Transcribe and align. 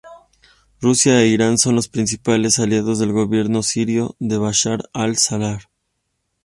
Rusia 0.81 1.21
e 1.21 1.27
Irán 1.27 1.59
son 1.59 1.75
los 1.75 1.87
principales 1.87 2.57
aliados 2.57 2.97
del 2.97 3.11
gobierno 3.11 3.61
sirio 3.61 4.15
de 4.17 4.39
Bashar 4.39 4.89
Al-Assad. 4.95 5.59